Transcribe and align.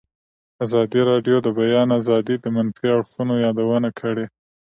ازادي 0.65 1.01
راډیو 1.09 1.37
د 1.41 1.43
د 1.45 1.47
بیان 1.59 1.87
آزادي 1.99 2.35
د 2.39 2.45
منفي 2.55 2.87
اړخونو 2.95 3.33
یادونه 3.45 3.89
کړې. 3.99 4.25